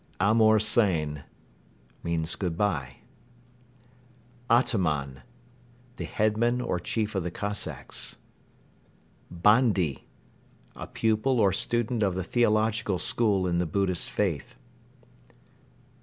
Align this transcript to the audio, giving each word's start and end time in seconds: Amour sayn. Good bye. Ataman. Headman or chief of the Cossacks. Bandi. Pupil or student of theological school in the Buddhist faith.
Amour 0.19 0.57
sayn. 0.57 1.21
Good 2.03 2.57
bye. 2.57 2.95
Ataman. 4.49 5.21
Headman 5.99 6.59
or 6.59 6.79
chief 6.79 7.13
of 7.13 7.21
the 7.21 7.29
Cossacks. 7.29 8.17
Bandi. 9.29 10.07
Pupil 10.95 11.39
or 11.39 11.53
student 11.53 12.01
of 12.01 12.15
theological 12.25 12.97
school 12.97 13.45
in 13.45 13.59
the 13.59 13.67
Buddhist 13.67 14.09
faith. 14.09 14.55